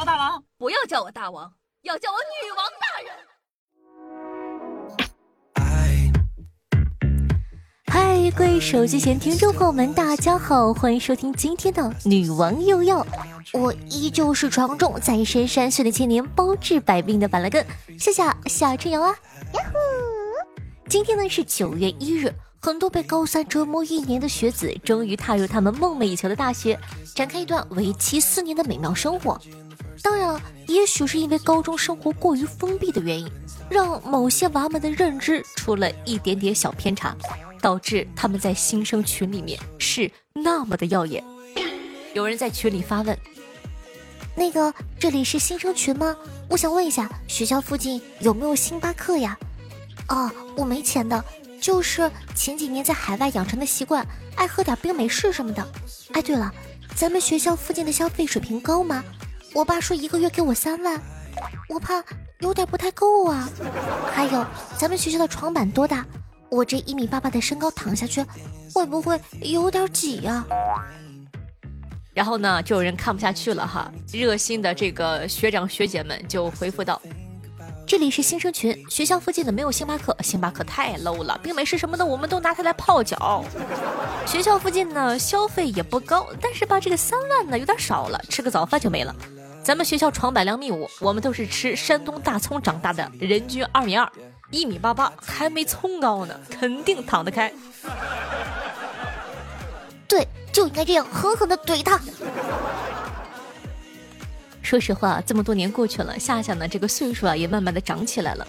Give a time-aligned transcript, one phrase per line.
[0.00, 3.12] 我大王，不要叫我大王，要叫我女王大人。
[7.92, 13.06] 嗨，各位手机前听众朋友们，大家好，欢迎收听今天的女王又要。
[13.52, 17.62] 我依旧是床中在深山训练千年、包治百病的板蓝根，
[17.98, 19.10] 谢谢夏春瑶啊！
[19.52, 19.76] 呀呼！
[20.88, 26.80] 今天呢是九月一日，很多被高三折磨一年的学子，终于踏入他们梦寐以求的大学，
[27.14, 29.38] 展开一段为期四年的美妙生活。
[30.02, 33.30] 当然了，也许是因为高中生活过于封闭的原因，
[33.68, 37.16] 让某些娃们的认知出了一点点小偏差。
[37.62, 41.22] 导致他们在新生群里面是那么的耀眼。
[42.14, 43.14] 有人在群里发问
[44.34, 46.16] ：“那个这里是新生群吗？
[46.48, 49.38] 我想问一下，学校附近有没有星巴克呀
[50.08, 51.22] ？”“哦，我没钱的，
[51.60, 55.62] 就是前几年在海外养成的习惯，爱喝点冰美式什么的。
[56.12, 56.50] ”“哎，对了，
[56.94, 59.04] 咱们学校附近的消费水平高吗？
[59.52, 61.00] 我爸说一个月给我三万，
[61.68, 62.02] 我怕
[62.40, 63.48] 有点不太够啊。
[64.12, 64.44] 还有，
[64.78, 66.04] 咱们学校的床板多大？”
[66.50, 68.24] 我这一米八八的身高躺下去，
[68.74, 70.44] 会不会有点挤呀？
[72.12, 77.00] 然后呢，就有人看不下去了哈，热心的这个学长学姐们就回复道
[77.86, 83.44] ：“这里是新生群，学校附近的没有星巴克，星巴克太 low 了，冰美式什么的我们都拿它来泡脚。
[84.26, 89.14] 学校附近呢消费也不高，但是吧这个三万呢有点少了，吃个早饭就没了。
[89.70, 94.10] 咱们学校床板两米五，我们都是吃山东大葱长大的，人均二米二。”
[94.50, 97.52] 一米八八，还没葱高呢，肯定躺得开。
[100.08, 102.00] 对，就应该这样狠狠的怼他。
[104.60, 108.44] 说实话，这么多年过去了，夏夏呢这个岁数啊也慢慢的长起来了。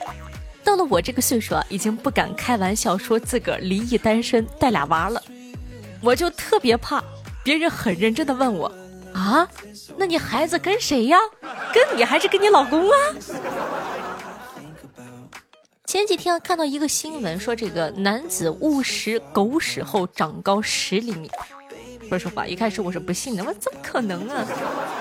[0.64, 5.22] 到了我这个岁数啊，已经不敢开玩笑说自个儿离异单身带俩娃了。
[6.02, 7.04] 我就特别怕
[7.44, 8.74] 别人很认真的问我
[9.14, 9.48] 啊，
[9.98, 11.18] 那你孩子跟谁呀？
[11.74, 12.96] 跟你还是跟你老公啊？
[15.86, 21.30] 前几天看到一个新闻，说这个男子误食狗屎后长高十厘米。
[22.08, 24.46] 说实话，一开始我是不信的，我怎么可能啊？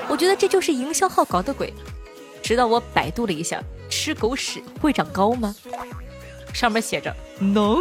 [0.08, 1.72] 我觉得这就是营销号搞的鬼。
[2.42, 5.54] 直到我百度了一下，吃狗屎会长高吗？
[6.52, 7.80] 上面写着能。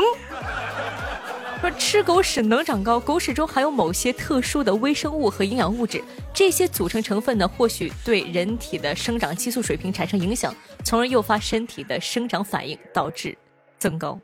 [1.60, 6.02] 说吃狗屎能长高，狗屎中含有某些特殊的微生物和营养物质，
[6.34, 10.56] 这些组成成分呢，或许对人体的生长激素水平产生影响，
[10.86, 13.38] 从而诱发身体的生长反应，导致
[13.78, 14.18] 增高。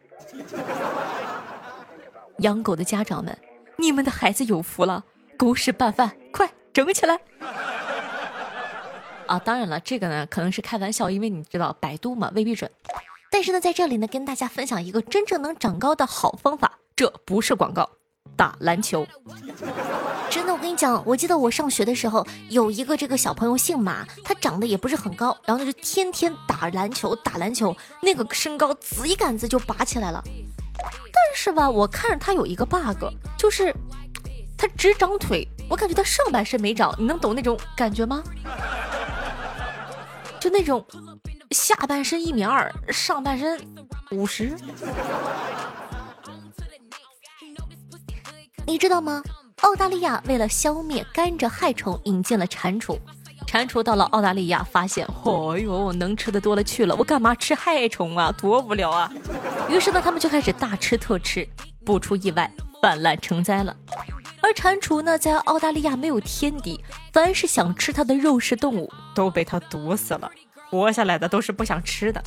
[2.40, 3.38] 养狗的家长们，
[3.78, 5.04] 你们的孩子有福了，
[5.38, 7.20] 狗屎拌饭，快整起来！
[9.28, 12.72] 啊，当然了，这个呢可能是开玩笑，因为你知道百度嘛，未必准。
[13.30, 16.80] 但是呢，在这里呢，跟大家分享一个真正能长高的好方法。
[16.96, 17.90] 这不是广告，
[18.38, 19.06] 打篮球。
[20.30, 30.24] 真的，我跟你讲，我记得我上学的时候，有一个这个小朋友姓马，他长得也不是很高，然后他就天天打篮球，打篮球，那个身高子一杆子就拔起来了。
[30.78, 33.06] 但是吧，我看着他有一个 bug，
[33.38, 33.76] 就是
[34.58, 38.24] 他只长腿，我感觉他上半身没长，你能懂那种感觉吗？
[40.40, 40.86] 就那种
[41.52, 43.60] 下半身一米二，上半身
[44.12, 44.56] 五十。
[48.76, 49.24] 你知道吗？
[49.62, 53.00] 澳大利亚为了消灭甘蔗害虫，引进了蟾蜍。
[53.48, 58.36] 蟾蜍到了澳大利亚，发现，哦哟，能吃的多了去了，我干嘛吃害虫啊？
[58.38, 59.10] 多无聊啊！
[59.70, 61.48] 于是呢，他们就开始大吃特吃，
[61.86, 63.74] 不出意外，泛滥成灾了。
[64.42, 66.78] 而蟾蜍呢，在澳大利亚没有天敌，
[67.14, 70.30] 凡是想吃它的肉食动物都被它毒死了，
[70.70, 72.22] 活下来的都是不想吃的。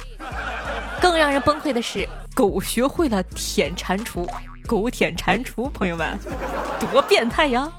[0.98, 4.26] 更让人崩溃的是，狗学会了舔蟾蜍。
[4.69, 6.19] 狗舔蟾蜍，朋友们，
[6.93, 7.73] 多变态呀！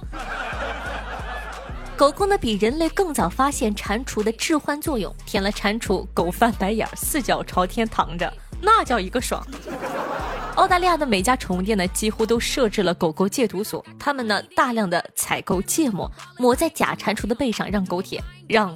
[1.95, 9.45] 狗狗呢比人类更早发现蟾蜍的致幻作用，舔了蟾蜍，狗翻白眼，四脚朝天躺着，那叫一个爽。
[10.55, 18.75] 澳大利亚的每家宠物店呢，几乎都设置了狗狗戒毒所，他们呢大量的采购芥末，抹在假蟾蜍的背上，让狗舔，让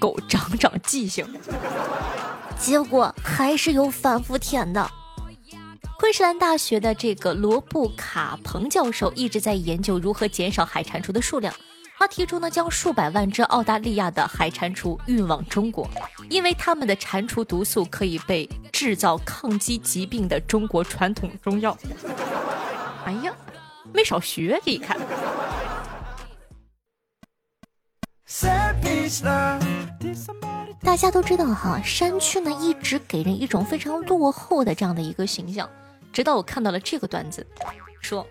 [0.00, 1.24] 狗长长记性。
[2.58, 4.90] 结果还是有反复舔的。
[5.96, 11.54] 昆士兰大学的这个罗布卡彭教授一直在研究如何减少海蟾蜍的数量。
[11.96, 15.88] 他提出呢，将数百万只澳大利亚的海蟾蜍运往中国，
[16.28, 21.74] 因为他们的蟾蜍毒素可以被制造抗击疾病的中国传统中药。
[23.04, 23.32] 哎呀，
[23.92, 24.98] 没少学，这一看。
[30.82, 35.70] 大家都知道哈，山区呢一直给人一种非常落后的这样的一个形象。
[36.14, 37.44] 直到我看到了这个段子，
[38.00, 38.24] 说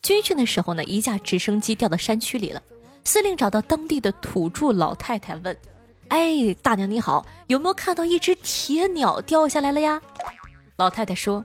[0.00, 2.62] 军训的时候呢，一架直升机掉到山区里了。
[3.04, 5.54] 司令找到当地的土著老太太问
[6.08, 10.00] ：“哎，大娘你好，有没有看到一只铁鸟掉下来了呀？
[10.76, 11.44] 老太太说：“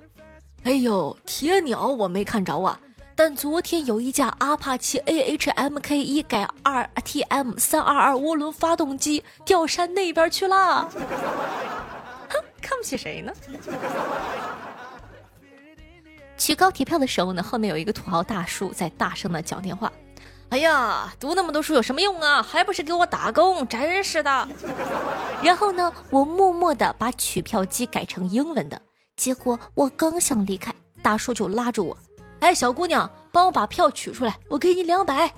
[0.63, 2.80] 哎呦，铁鸟我没看着啊，
[3.15, 10.88] 但昨天有一架阿帕奇 AHMK 一改 2TM 三二二涡轮发动机掉山那边去了。”
[12.30, 13.33] 哼，看不起谁呢？
[16.50, 19.94] 取高铁票的时候呢，后面有一个土豪大叔在大声的讲电话。
[20.50, 22.42] 哎呀，读那么多书有什么用啊？
[22.42, 24.48] 还不是给我打工，真是的。
[25.44, 28.81] 然后呢，我默默的把取票机改成英文的，
[29.16, 30.74] 结果我刚想离开，
[31.04, 31.96] 大叔就拉住我，
[32.40, 35.31] 哎，小姑娘，帮我把票取出来，我给你两百。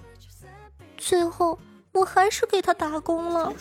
[0.97, 1.59] 最后
[1.91, 3.51] 我还是给他打工了。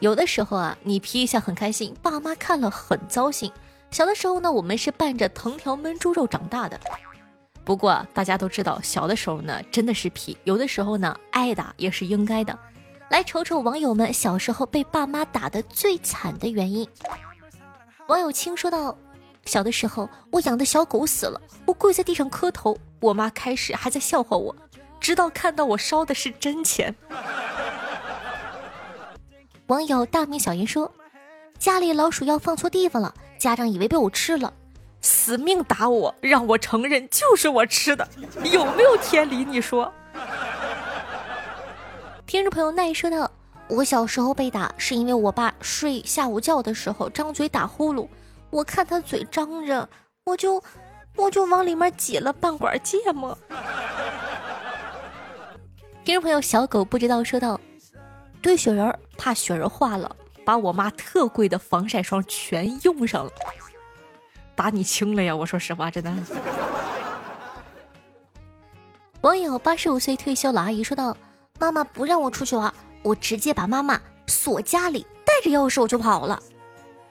[0.00, 3.52] 有的时候啊，你皮一下很开心，爸妈看了很糟心。
[3.90, 6.78] 小的时候呢，我们是伴着藤条焖猪肉长大的。
[7.64, 12.56] 不过大家都知道，小的时候呢真的是皮，有的时候呢挨打也是应该的。
[13.08, 16.88] 来瞅瞅网友们小时候被爸妈打的最惨的原因。
[18.08, 18.96] 网友青说道
[19.46, 24.54] ：“小的时候我养的小狗死了，我跪在地上磕头，我妈开始还在笑话我，
[25.00, 26.94] 直到看到我烧的是真钱。”
[29.66, 30.92] 网友大名小言说
[31.58, 34.52] ：“家里老鼠药放错地方了，家长以为被我吃了。”
[35.02, 38.08] 死命打我，让我承认就是我吃的，
[38.42, 39.44] 有没有天理？
[39.44, 39.92] 你说。
[42.26, 43.30] 听众朋友奈说道
[43.68, 48.08] ：“我小时候被打是因为我爸睡下午觉的时候张嘴打呼噜，
[48.50, 49.88] 我看他嘴张着，
[50.24, 50.60] 我就
[51.14, 53.38] 我就往里面挤了半管芥末。”
[56.04, 57.60] 听众朋友小狗不知道说道
[58.42, 60.16] ：“堆雪人怕雪人化了，
[60.46, 63.30] 把我妈特贵的防晒霜全用上了。”
[64.56, 65.36] 打你轻了呀！
[65.36, 66.10] 我说实话，真的。
[69.20, 71.14] 网友八十五岁退休老阿姨说道
[71.58, 72.72] ：“妈妈不让我出去玩，
[73.02, 76.40] 我直接把妈妈锁家里，带着钥匙我就跑了。”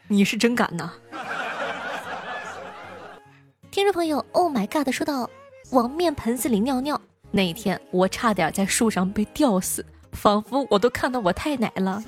[0.07, 0.93] 你是真敢呐！
[3.69, 5.29] 听众朋友，Oh my God 说到
[5.71, 6.99] ：“往面盆子里尿尿，
[7.31, 12.01] 那一天我差点在树上被吊死，仿佛我都看到我太奶了。”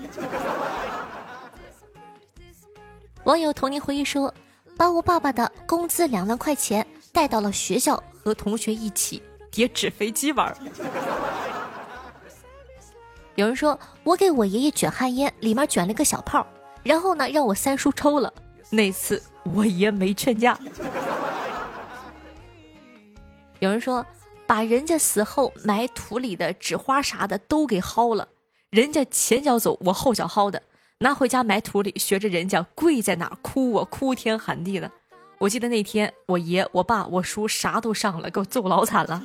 [3.28, 4.34] 网友童年回忆说。
[4.78, 10.56] 把我爸爸的工资两万块钱带到了学校，和同学一起叠纸飞机玩。
[13.34, 16.46] 有人说我给我爷爷卷旱烟，里面卷了个小泡，
[16.84, 18.32] 然后呢让我三叔抽了。
[18.70, 19.20] 那次
[19.56, 20.56] 我爷没劝架。
[23.58, 24.06] 有人说
[24.46, 28.28] 把人家死后埋土里的纸花啥的都给薅了，
[28.70, 30.62] 人家前脚走，我后脚薅的。
[31.00, 34.92] 拿回家埋土里，学着人家跪在那儿哭我哭天喊地的。
[35.38, 39.24] 我记得那天我爷、我爸、我叔啥都上了，给我揍老惨了。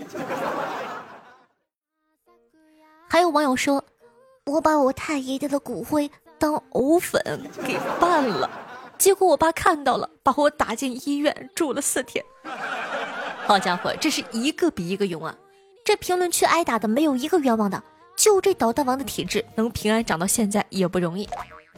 [3.09, 3.83] 还有网友说，
[4.45, 7.21] 我把我太爷爷的骨灰当藕粉
[7.65, 8.51] 给拌了，
[8.99, 12.23] 结果我爸看到了，把我打进医院住了四天。
[13.47, 15.35] 好家伙，这是一个比一个勇啊！
[15.85, 17.83] 这评论区挨打的没有一个冤枉的，
[18.15, 21.27] 就这捣蛋王的体质，能平安长到现在也不容易。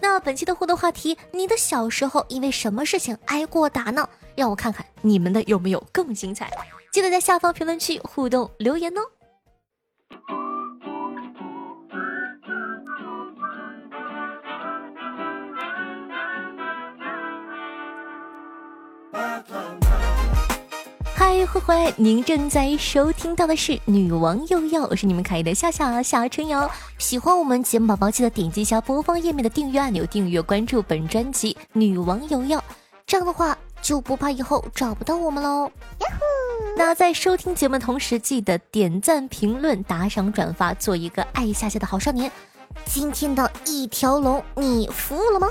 [0.01, 4.09] 那本期的互动话题，你的小时候因为什么事情挨过打呢？
[4.37, 6.51] 让我看看你们的有没有更精彩，
[6.93, 9.01] 记得在下方评论区互动留言哦。
[21.47, 26.71] 慧慧，您正在收听到的是《女王又要》，我是你们可爱的夏夏夏春瑶。
[26.99, 32.59] 喜欢我们节目宝宝，记得点击一下播放页面的订阅按钮，订阅关注本专辑《女王又要》，
[33.07, 35.71] 这样的话就不怕以后找不到我们喽。
[36.77, 42.31] 那在收听节目同时，记得点赞、评论、打赏、转发，做一个爱夏夏的好少年。
[42.87, 45.49] 今天的一条龙，你服务了吗？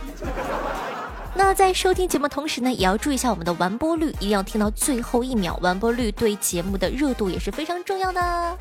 [1.35, 5.57] 那在收听节目同时呢，也要注意一下我们的完播率，一定要听到最后一秒。
[5.61, 8.57] 完播率对节目的热度也是非常重要的。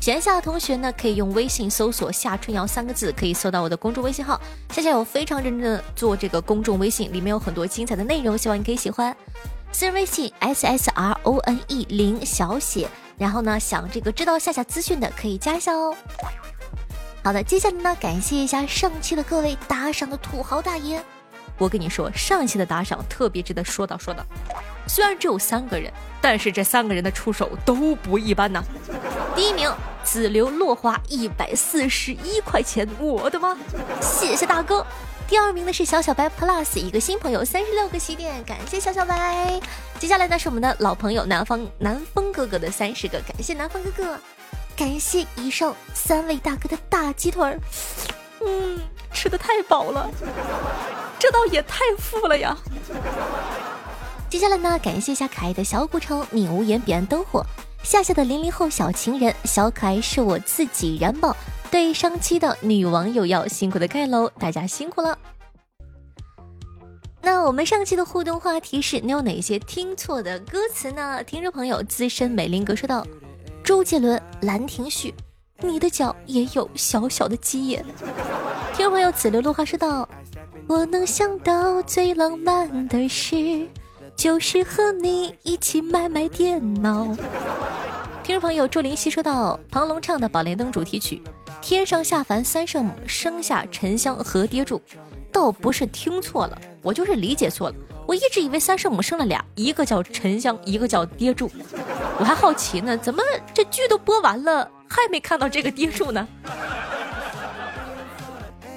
[0.00, 4.38] 闲暇的同学呢，可以用微信搜索“夏春瑶”三个字，可以搜到我的公众微信号。
[4.70, 9.16] 夏夏有非常认真的做这个公众微信，里面有很多精彩的内容，希望你可以喜欢。
[9.70, 12.86] 私人微信 s s r o n e 零小写，
[13.16, 15.94] 然后呢，想这个知道夏夏资讯的可以加一下哦。
[17.22, 21.02] 好的，接下来呢，感谢一下上期的各位打赏的土豪大爷。
[21.58, 24.24] 我跟你说，上期的打赏特别值得说道说道。
[24.86, 28.62] 虽然只有三个人，但是这三个人的出手都不一般呐。
[29.36, 33.56] 第一名，紫流落花一百四十一块钱，我的妈！
[34.00, 34.84] 谢谢大哥。
[35.28, 39.58] 第二名呢是小小白 Plus，一个新朋友，三十六个喜点，感谢小小白。
[39.98, 44.18] 接下来呢是我们的老朋友南方南风哥哥的三十个，感谢南风哥哥。
[44.76, 47.58] 感谢以上三位大哥的大鸡腿儿，
[48.44, 48.80] 嗯，
[49.12, 50.10] 吃的太饱了，
[51.22, 52.58] 这倒也太富了呀。
[54.28, 57.46] 接下来呢，感谢一下可爱的小古城，你无言彼岸灯火，
[57.84, 61.36] 夏夏的零零后小情人，小可爱是我自己燃宝。
[61.70, 65.16] 对上期的女网友要辛苦的盖楼，大家辛苦了。
[67.20, 71.22] 那我们上期的互动话题是你有哪些听错的歌词呢？
[71.22, 73.06] 听众朋友资深美林格说道
[73.62, 75.14] ：“周杰伦《兰亭序》，
[75.64, 77.84] 你的脚也有小小的鸡眼。”
[78.74, 80.08] 听众朋友紫流落花说道
[80.66, 83.66] ：“我能想到最浪漫的事，
[84.16, 87.06] 就是和你一起买买电脑。”
[88.22, 91.20] 听众朋友祝灵犀说到：“庞龙唱的《宝莲灯》主题曲，
[91.60, 94.80] 天上下凡三圣母，生下沉香和跌柱。”
[95.32, 97.74] 倒不是听错了，我就是理解错了。
[98.06, 101.50] 我一直以为三圣母生了俩，一个叫沉香，一个叫跌柱。
[102.18, 103.22] 我还好奇呢，怎么
[103.54, 106.28] 这剧都播完了，还没看到这个跌柱呢？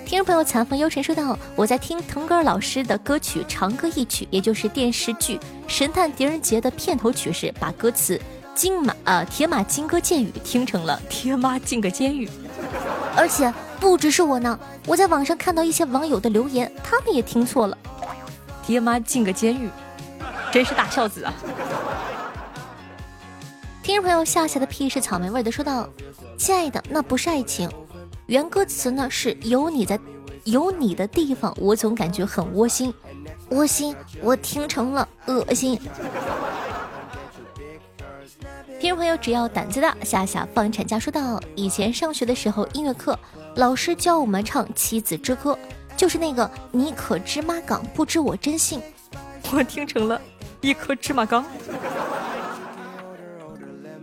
[0.05, 5.35] 听众朋友残风幽神说道：“我在听腾格尔老师的歌曲《长歌一曲》，也就是电视剧
[5.67, 8.21] 《神探狄仁杰》的片头曲时，把歌词
[8.53, 12.29] ‘金马呃铁马金戈剑雨’听成了‘爹妈进个监狱’，
[13.17, 14.57] 而且。”不只是我呢，
[14.87, 17.77] 我在网上看到一些网友的留言，他们也听错了。
[18.65, 19.69] 爹妈进个监狱，
[20.51, 21.33] 真是大孝子啊！
[23.83, 25.87] 听众朋友夏夏的屁是草莓味的说道
[26.39, 27.69] ：“亲爱的，那不是爱情，
[28.27, 29.99] 原歌词呢是有你在，
[30.45, 32.93] 有你的地方，我总感觉很窝心。
[33.51, 35.79] 窝心，我听成了恶心。”
[38.79, 43.17] 听众朋友，只要胆子大，夏夏放产假说道：“以前上学的时候，音乐课。”
[43.55, 45.53] 老师教我们唱《妻子之歌》，
[45.95, 48.81] 就是那个“你可知妈岗，不知我真性”，
[49.53, 50.19] 我听成了
[50.61, 51.45] 一颗芝麻缸。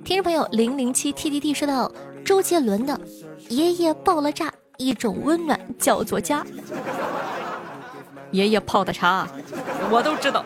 [0.04, 1.92] 听众朋友零零七 T D D 说到
[2.24, 2.94] 周杰伦的
[3.48, 4.46] 《爷爷爆了炸》，
[4.78, 6.44] 一种温暖叫做家。
[8.30, 9.28] 爷爷泡的茶，
[9.90, 10.44] 我都知道。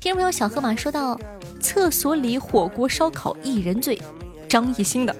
[0.00, 1.18] 听众朋友小河马说到
[1.60, 4.00] 厕所里火锅烧烤一人醉，
[4.48, 5.14] 张艺兴的。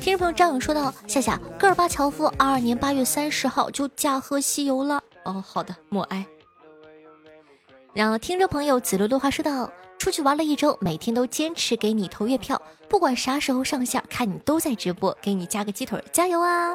[0.00, 6.24] 听众朋友张勇说道：“夏夏，戈尔巴乔夫二二年八月三十号就驾鹤西游了。”哦，好的，默哀。
[7.92, 16.74] 然后听众朋友紫罗落花说道：“出去玩了一周，每天都坚持给你投月票，不管啥时候上线，看你都在直播，给你加个鸡腿，加油啊！”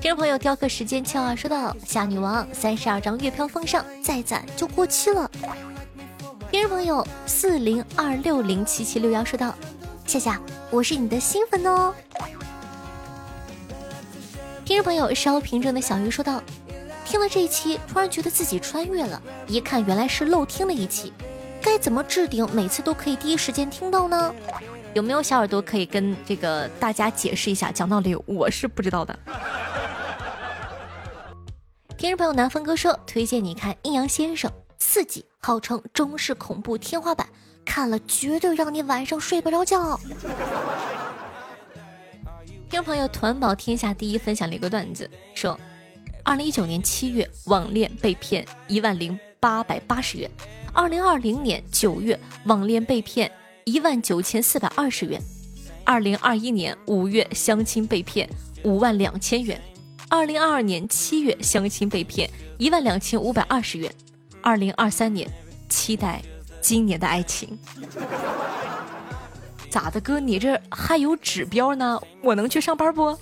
[0.00, 5.30] 听众朋友雕刻时间敲啊说道：“夏女王三十二张月票奉上，再攒就过期了。”
[6.52, 9.54] 听众朋友四零二六零七七六幺说道。
[10.06, 11.94] 夏夏，我是你的新粉哦。
[14.64, 16.42] 听众朋友烧瓶中的小鱼说道
[17.06, 19.22] ：“听了这一期，突然觉得自己穿越了。
[19.46, 21.12] 一看原来是漏听了一期，
[21.62, 24.34] 该怎么置顶，每次都可以第一时间听到呢？
[24.94, 27.70] 有没有小耳朵可以跟这个大家解释一下？
[27.70, 29.18] 讲道理，我是不知道的。”
[31.96, 37.26] 听众朋友南风哥说：“推荐你看《阴阳先生》，刺激，号称中式恐怖天花板。”
[37.62, 40.00] 看了绝对让你晚上睡不着觉。
[42.68, 45.56] 听众朋友团宝天下第一分享了一个段子，说，
[46.24, 50.28] 二零一九年七月网恋被骗一万零八百八十元，
[50.72, 53.30] 二零二零年九月网恋被骗
[53.64, 55.20] 一万九千四百二十元，
[55.84, 58.28] 二零二一年五月相亲被骗
[58.64, 59.60] 五万两千元，
[60.08, 63.92] 二零二二年七月相亲被骗一万两千五百二十元，
[64.40, 65.28] 二零二三年
[65.68, 66.22] 期待。
[66.62, 67.58] 今年的爱情
[69.70, 70.20] 咋的，哥？
[70.20, 71.98] 你这还有指标呢？
[72.22, 73.16] 我能去上班不？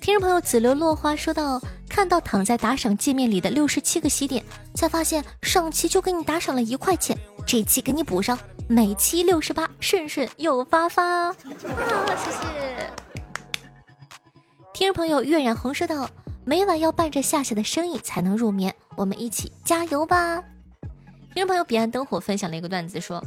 [0.00, 1.60] 听众朋友紫流落花说到，
[2.00, 4.42] 看到躺在打赏界面里的六十七个喜点，
[4.74, 7.14] 才发现上期就给你打赏了一块钱，
[7.46, 8.38] 这期给你补上，
[8.68, 11.36] 每期六十八，顺顺又发发啊！
[11.44, 12.90] 谢谢。
[14.72, 16.08] 听众朋友月染红说道。
[16.42, 20.42] 每晚要伴着夏夏的声音才能入眠，我们一起加油吧！
[21.34, 23.22] 听众朋友彼岸灯火分享了一个段子，说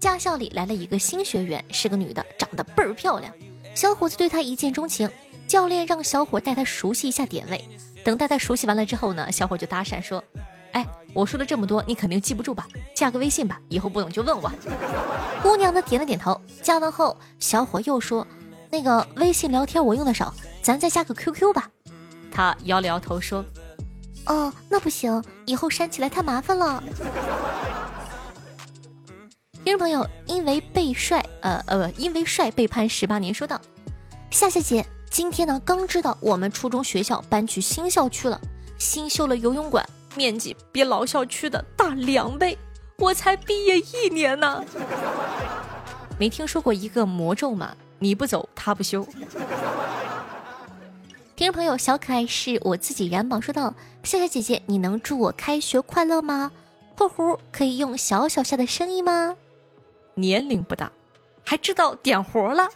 [0.00, 3.30] 驾校里来了一个新学员，是个女的，长得倍儿漂亮。
[3.74, 5.10] 小伙子对她一见钟情，
[5.46, 7.62] 教练让小伙带她熟悉一下点位。
[8.08, 10.24] 等大家熟悉完了之后呢，小伙就搭讪说
[10.72, 12.66] ：“哎，我说了这么多，你肯定记不住吧？
[12.94, 14.50] 加个微信吧，以后不懂就问我。”
[15.44, 16.40] 姑娘呢点了点头。
[16.62, 18.26] 加完后，小伙又说
[18.72, 21.68] ：“那个微信聊天我用的少，咱再加个 QQ 吧。”
[22.32, 23.44] 他摇了摇头说
[24.24, 26.80] ：“哦，那不行，以后删起来太麻烦了。”
[29.62, 33.34] 听众朋友，因为被帅，呃呃，因为帅被判十八年。
[33.34, 33.60] 说道
[34.32, 34.86] ：“夏夏姐，
[35.18, 38.40] 今天呢刚知道我们初中学校搬去新校区了，
[38.78, 39.84] 新修了游泳馆，
[40.14, 42.56] 面积比老校区的大两倍，
[42.98, 44.64] 我才毕业一年呢。
[46.20, 47.74] 没听说过一个魔咒吗？
[47.98, 49.04] 你不走，他不休。
[51.34, 56.52] 听众朋友，小可爱是我自己燃宝说道：“夏夏姐姐，你能祝我开学快乐吗
[56.96, 59.34] ？”（括弧可以用小小夏的声音吗？）
[60.14, 60.92] 年龄不大，
[61.44, 62.68] 还知道点活了。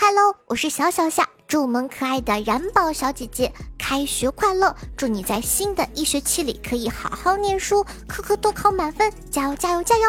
[0.00, 4.72] Hello，我是小小夏，祝我们可爱的燃宝小姐姐开学快乐！
[4.96, 10.04] 祝你在新的一学期里可以好好念书，科科都考满分，加油加油加油！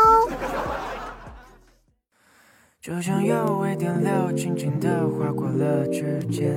[2.79, 6.53] 就像有微电流轻轻地划过了指尖，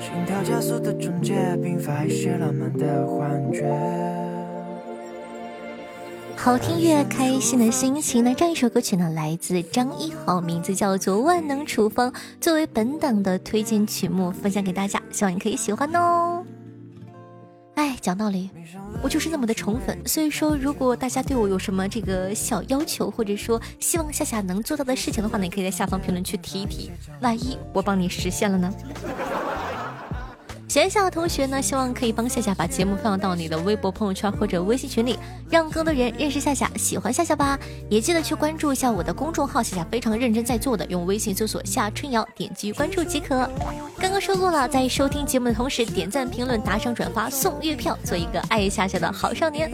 [0.00, 4.07] 心跳加速的终结，并发一些浪漫的幻觉。
[6.48, 8.32] 好听越开心的心情那？
[8.32, 16.42] 这样一首歌曲呢，来自张一豪，名字叫做《万能处方》，作为本档的推荐曲目分享给大家，希望你可以喜欢哦。
[17.74, 18.48] 哎，讲道理，
[19.02, 26.90] 我就是那么的宠粉，所以说，如果大家对我有什么这个小要求，或者说希望夏夏能做到的事情的话呢，你可以在下方评论区提一提，
[27.20, 28.72] 万一我帮你实现了呢？
[30.68, 37.58] 闲暇的同学呢，希望可以帮夏夏把节目放到你的微博朋友圈或者微信群里，让更多人认识夏夏，喜欢夏夏吧。
[37.88, 43.50] 也记得去关注一下我的公众号，夏夏非常认真在做的，用微信搜索夏春瑶，点击关注即可。
[43.98, 49.70] 刚刚说过了，在收听节目的同时，点赞、评论、打赏、转发送月票，做一个爱夏夏的好少年。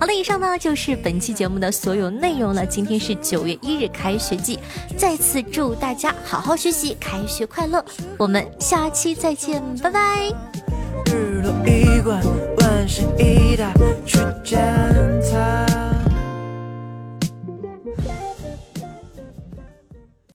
[0.00, 2.64] 好了，以上呢就是本期节目的所有内容了。
[2.64, 4.58] 今天是九月一日开学季，
[4.96, 7.84] 再次祝大家好好学习，开学快乐。
[8.16, 10.37] 我们下期再见，拜拜。
[11.06, 12.20] 日落一关，
[12.58, 13.72] 晚星一打，
[14.04, 14.97] 去见。